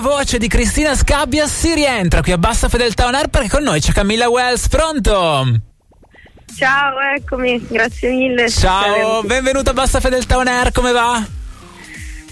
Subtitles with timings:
[0.00, 3.80] voce di Cristina Scabbia si rientra qui a Bassa Fedeltà On Air perché con noi
[3.80, 5.60] c'è Camilla Wells, pronto?
[6.56, 8.50] Ciao, eccomi, grazie mille.
[8.50, 11.24] Ciao, benvenuta a Bassa Fedeltà On Air, come va?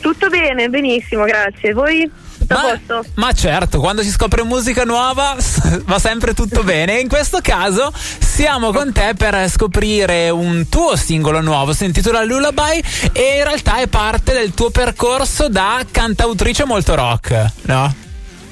[0.00, 1.72] Tutto bene, benissimo, grazie.
[1.72, 2.10] Voi?
[2.48, 3.10] Tutto ma, a posto?
[3.14, 5.36] Ma certo, quando si scopre musica nuova
[5.84, 6.98] va sempre tutto bene.
[6.98, 12.82] In questo caso siamo con te per scoprire un tuo singolo nuovo, si intitola Lullaby
[13.12, 18.06] e in realtà è parte del tuo percorso da cantautrice molto rock, no?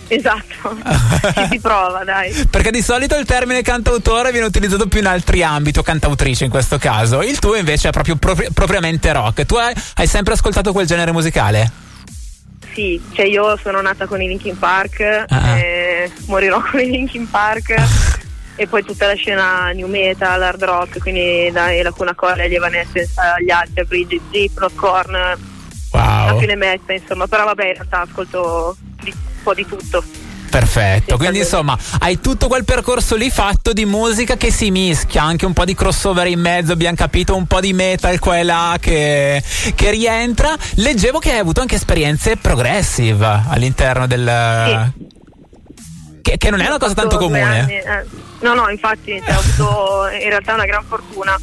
[0.09, 0.77] Esatto,
[1.35, 2.33] ci si prova, dai.
[2.51, 6.51] Perché di solito il termine cantautore viene utilizzato più in altri ambiti, o cantautrice in
[6.51, 7.23] questo caso.
[7.23, 9.47] Il tuo invece è proprio propri- propriamente rock.
[9.47, 11.85] Tu hai, hai sempre ascoltato quel genere musicale?
[12.77, 15.57] Sì, cioè io sono nata con i Linkin Park, Ah.
[15.57, 17.75] e morirò con i Linkin Park.
[18.55, 22.55] E poi tutta la scena new metal, hard rock, quindi dai la Cuna Colla, gli
[22.55, 25.37] Evanescence, gli altri, Bridget, Korn, la
[25.91, 26.39] Wow.
[26.39, 27.27] fine mezza, insomma.
[27.27, 30.05] Però vabbè, in realtà ascolto un po' di tutto.
[30.57, 35.23] Perfetto, Sì, quindi insomma hai tutto quel percorso lì fatto di musica che si mischia,
[35.23, 38.43] anche un po' di crossover in mezzo, abbiamo capito, un po' di metal qua e
[38.43, 39.43] là che,
[39.75, 40.57] che rientra.
[40.77, 44.93] Leggevo che hai avuto anche esperienze progressive all'interno del...
[46.23, 47.43] Che, che non è una cosa tanto comune.
[47.43, 48.05] anni, eh.
[48.41, 51.39] No, no, infatti cioè, ho avuto in realtà una gran fortuna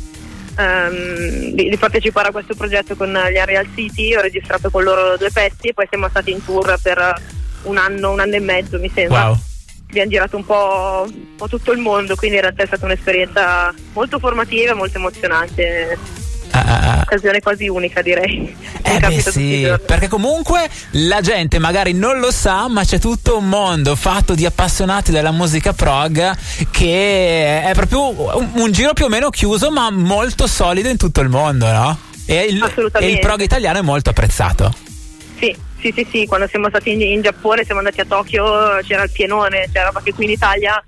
[0.58, 5.18] ehm, di, di partecipare a questo progetto con gli Unreal City, ho registrato con loro
[5.18, 7.22] due pezzi e poi siamo stati in tour per
[7.64, 9.28] un anno, un anno e mezzo mi sembra.
[9.28, 9.38] Wow.
[9.90, 13.74] Abbiamo girato un po', un po' tutto il mondo, quindi in realtà è stata un'esperienza
[13.94, 15.98] molto formativa e molto emozionante,
[16.56, 16.94] Ah, ah, ah.
[16.94, 18.56] un'occasione quasi unica direi.
[18.84, 23.50] Eh beh sì, perché comunque la gente magari non lo sa, ma c'è tutto un
[23.50, 26.36] mondo fatto di appassionati della musica prog
[26.70, 31.22] che è proprio un, un giro più o meno chiuso, ma molto solido in tutto
[31.22, 31.98] il mondo, no?
[32.26, 34.74] E il, e il prog italiano è molto apprezzato.
[35.84, 39.12] Sì, sì, sì, quando siamo stati in, in Giappone, siamo andati a Tokyo, c'era il
[39.12, 40.82] pienone, c'era roba che qui in Italia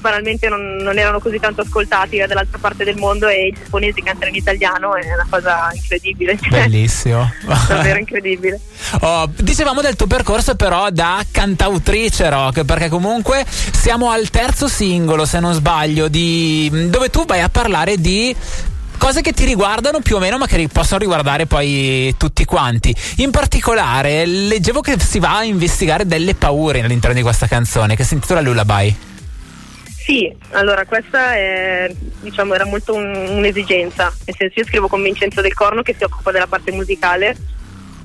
[0.00, 4.30] banalmente non, non erano così tanto ascoltati dall'altra parte del mondo e i giapponesi cantano
[4.30, 6.38] in italiano è una cosa incredibile.
[6.48, 7.30] Bellissimo.
[7.68, 8.58] Davvero incredibile.
[9.02, 15.24] Oh, dicevamo del tuo percorso però da cantautrice rock, perché comunque siamo al terzo singolo,
[15.24, 18.34] se non sbaglio, di, dove tu vai a parlare di
[19.00, 22.94] cose che ti riguardano più o meno, ma che possono riguardare poi tutti quanti.
[23.16, 28.04] In particolare, leggevo che si va a investigare delle paure all'interno di questa canzone, che
[28.04, 28.94] si intitola Lullaby.
[30.04, 31.90] Sì, allora questa è,
[32.20, 36.04] diciamo, era molto un- un'esigenza, nel senso io scrivo con Vincenzo Del Corno che si
[36.04, 37.36] occupa della parte musicale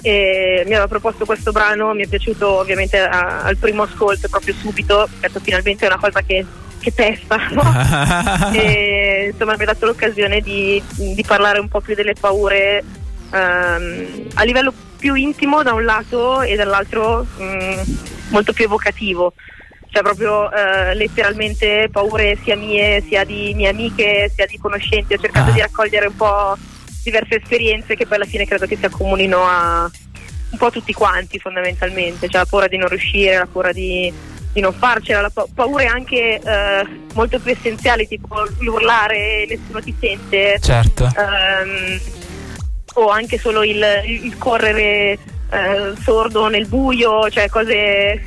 [0.02, 4.54] e mi aveva proposto questo brano, mi è piaciuto ovviamente a- al primo ascolto proprio
[4.54, 6.46] subito, detto finalmente è una cosa che,
[6.86, 8.54] che testa, no?
[8.54, 12.84] e insomma mi ha dato l'occasione di, di parlare un po' più delle paure
[13.32, 17.82] ehm, a livello più intimo da un lato e dall'altro mm,
[18.30, 19.34] molto più evocativo
[19.90, 25.18] cioè proprio eh, letteralmente paure sia mie sia di mie amiche sia di conoscenti ho
[25.18, 25.54] cercato Ah.
[25.54, 26.56] di raccogliere un po'
[27.04, 29.90] diverse esperienze che poi alla fine credo che si accomunino a
[30.52, 34.12] un po' tutti quanti fondamentalmente cioè la paura di non riuscire la paura di,
[34.56, 39.82] di non farcela la pa- paure anche eh, molto più essenziali tipo l'urlare e nessuno
[39.82, 41.04] ti sente certo.
[41.04, 42.00] ehm,
[42.94, 45.20] o anche solo il, il correre
[45.52, 48.24] eh, sordo nel buio, cioè cose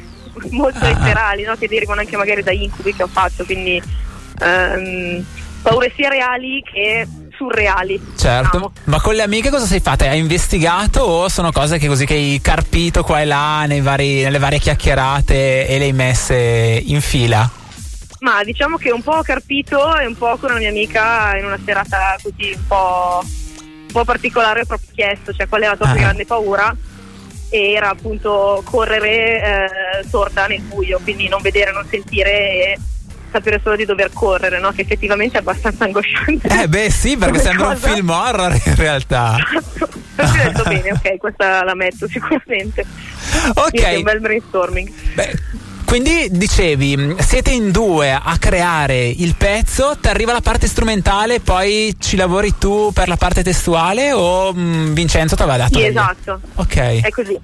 [0.51, 0.89] molto Ah.
[0.89, 1.57] letterali no?
[1.57, 3.83] che derivano anche magari da incubi che ho fatto, quindi
[4.43, 5.25] ehm,
[5.63, 7.07] paure sia reali che
[7.39, 7.99] surreali.
[8.17, 8.73] Certo, diciamo.
[8.85, 10.05] ma con le amiche cosa sei fatta?
[10.11, 14.23] Hai investigato o sono cose che così che hai carpito qua e là nei vari-
[14.25, 17.49] nelle varie chiacchierate e le hai messe in fila?
[18.21, 21.45] Ma diciamo che un po' ho carpito e un po' con una mia amica in
[21.45, 25.77] una serata così un po', un po' particolare ho proprio chiesto cioè, qual è la
[25.77, 26.03] tua più Ah.
[26.03, 26.77] grande paura
[27.51, 29.41] e era appunto correre
[30.03, 32.31] eh, sorda nel buio, quindi non vedere, non sentire
[32.73, 32.79] e
[33.31, 34.71] sapere solo di dover correre, no?
[34.73, 36.49] che effettivamente è abbastanza angosciante.
[36.63, 37.93] Eh beh sì, perché sembra un cosa.
[37.93, 39.37] film horror in realtà.
[40.15, 42.85] Perché ho detto bene, ok, questa la metto sicuramente.
[43.55, 44.91] Quindi è un Ok, bel brainstorming.
[45.15, 45.39] beh,
[45.85, 51.95] quindi dicevi, siete in due a creare il pezzo, ti arriva la parte strumentale, poi
[51.99, 55.79] ci lavori tu per la parte testuale o mh, Vincenzo ti aveva dato?
[55.79, 56.41] Sì, esatto.
[56.57, 56.77] Ok.
[56.77, 57.39] È così.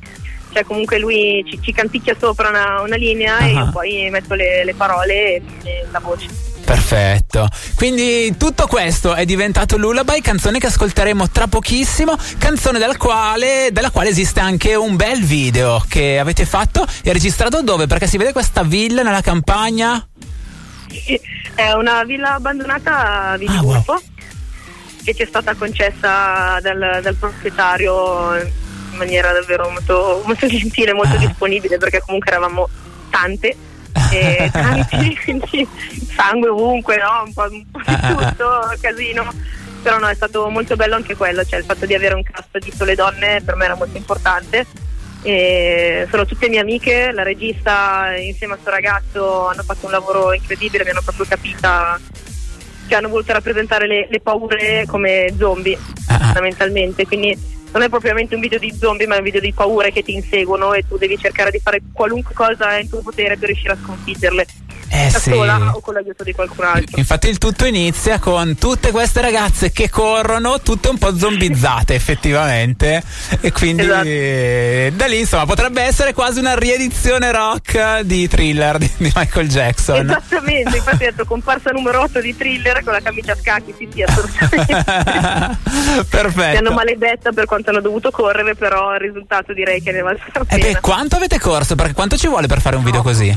[0.54, 3.64] Cioè comunque lui ci, ci canticchia sopra una, una linea e Ah.
[3.64, 6.28] io poi metto le, le parole e, e la voce.
[6.64, 7.48] Perfetto.
[7.74, 13.90] Quindi tutto questo è diventato Lullaby, canzone che ascolteremo tra pochissimo, canzone dal quale, della
[13.90, 17.86] quale esiste anche un bel video che avete fatto e registrato dove?
[17.86, 20.06] Perché si vede questa villa nella campagna.
[21.54, 24.00] È una villa abbandonata a Vigurfo
[25.04, 28.62] che ci è stata concessa dal, dal proprietario
[28.94, 31.18] in maniera davvero molto, molto gentile, molto Ah.
[31.18, 32.68] disponibile perché comunque eravamo
[33.10, 33.56] tante
[34.10, 35.68] e tanti, quindi
[36.14, 37.22] sangue ovunque, no?
[37.26, 38.14] un, po', un po' di ah, ah.
[38.14, 39.32] tutto, casino.
[39.82, 42.56] Però no, è stato molto bello anche quello, cioè il fatto di avere un cast
[42.58, 44.66] di sole donne per me era molto importante.
[45.22, 50.32] E sono tutte mie amiche, la regista insieme al suo ragazzo hanno fatto un lavoro
[50.32, 51.98] incredibile, mi hanno proprio capita
[52.86, 57.38] che hanno voluto rappresentare le, le paure come zombie fondamentalmente, quindi
[57.74, 60.14] non è propriamente un video di zombie ma è un video di paure che ti
[60.14, 63.78] inseguono e tu devi cercare di fare qualunque cosa in tuo potere per riuscire a
[63.82, 64.46] sconfiggerle
[64.96, 65.30] Eh da sì.
[65.30, 66.98] sola o con l'aiuto di qualcun altro.
[66.98, 73.02] Infatti il tutto inizia con tutte queste ragazze che corrono, tutte un po' zombizzate effettivamente.
[73.40, 74.06] E quindi Esatto.
[74.06, 79.48] eh, da lì insomma potrebbe essere quasi una riedizione rock di thriller di, di Michael
[79.48, 80.00] Jackson.
[80.08, 83.88] Esattamente, infatti ho detto comparsa numero 8 di thriller con la camicia a scacchi, sì
[83.92, 84.74] sì assolutamente.
[84.74, 86.58] Mi Perfetto.
[86.58, 90.40] hanno maledetta per quanto hanno dovuto correre, però il risultato direi che ne vale la
[90.42, 90.72] E pena.
[90.74, 91.74] beh, quanto avete corso?
[91.74, 93.36] Perché quanto ci vuole per fare un video così?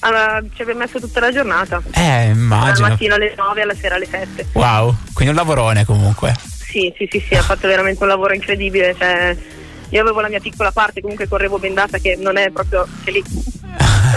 [0.00, 1.82] Allora, ci abbiamo messo tutta la giornata.
[1.92, 2.88] Eh, Dal immagino.
[2.88, 4.46] mattino alle 9 alla sera alle 7.
[4.52, 6.34] Wow, quindi un lavorone comunque.
[6.42, 8.94] Sì, sì, sì, sì, ha fatto veramente un lavoro incredibile.
[8.96, 9.36] Cioè,
[9.90, 13.24] io avevo la mia piccola parte, comunque correvo bendata, che non è proprio che lì.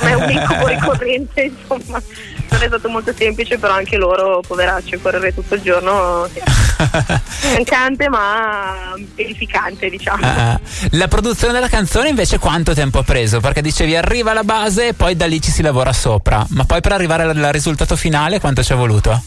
[0.04, 2.02] Me è un incubo ricorrente, insomma.
[2.50, 6.28] Non è stato molto semplice, però anche loro, poveracci, correre tutto il giorno.
[6.32, 6.42] Sì.
[7.28, 10.24] Stancante, ma edificante, diciamo.
[10.26, 10.60] Ah,
[10.92, 13.40] la produzione della canzone invece quanto tempo ha preso?
[13.40, 16.82] Perché dicevi arriva la base e poi da lì ci si lavora sopra, ma poi
[16.82, 19.24] per arrivare al risultato finale quanto ci è voluto?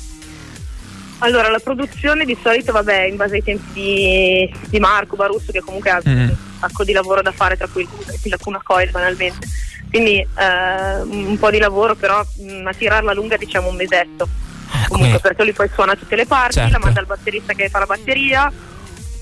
[1.21, 5.61] Allora, la produzione di solito, vabbè, in base ai tempi di, di Marco Barusso, che
[5.61, 6.29] comunque ha Mm.
[6.29, 7.89] un sacco di lavoro da fare, tra cui
[8.25, 9.47] la Cuna Coil banalmente.
[9.91, 14.29] Quindi eh, un po' di lavoro, però mh, a tirarla lunga diciamo un mesetto.
[14.71, 16.73] Ah, Comunque perché lui poi suona tutte le parti, Certo.
[16.73, 18.53] la manda al batterista che fa la batteria,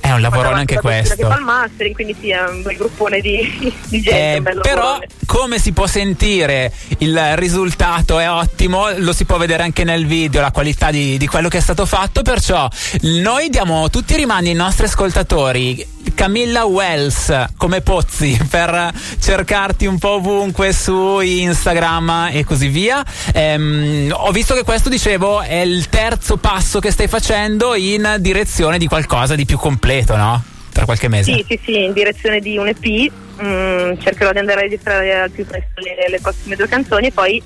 [0.00, 1.14] è un lavorone anche questo.
[1.16, 4.82] che fa il mastering, quindi sì, è un bel gruppone di, di gente, Eh, però
[4.82, 5.06] lavorone.
[5.24, 10.42] come si può sentire il risultato è ottimo lo si può vedere anche nel video
[10.42, 12.68] la qualità di, di quello che è stato fatto perciò
[13.02, 19.98] noi diamo tutti i rimandi ai nostri ascoltatori Camilla Wells come Pozzi per cercarti un
[19.98, 23.02] po' ovunque su Instagram e così via
[23.32, 28.78] Ehm, ho visto che questo dicevo è il terzo passo che stai facendo in direzione
[28.78, 30.42] di qualcosa di più completo no?
[30.72, 33.12] tra qualche mese Sì, sì, sì, in direzione di un EP.
[33.42, 37.12] mm, cercherò di andare a registrare al più presto le, le prossime due canzoni e
[37.12, 37.42] poi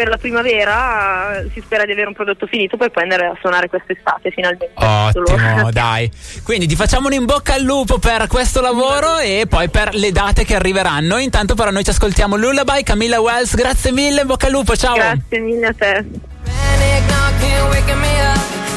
[0.00, 3.68] per la primavera si spera di avere un prodotto finito per poi andare a suonare
[3.68, 4.70] quest'estate finalmente.
[4.72, 6.10] Ottimo, dai.
[6.42, 10.10] Quindi ti facciamo un in bocca al lupo per questo lavoro e poi per le
[10.10, 11.18] date che arriveranno.
[11.18, 13.54] Intanto però noi ci ascoltiamo Lullaby, Camilla Wells.
[13.54, 14.94] Grazie mille, in bocca al lupo, ciao.
[14.94, 16.04] Grazie mille a te.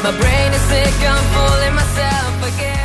[0.04, 2.82] My brain is sick, I'm fooling myself again.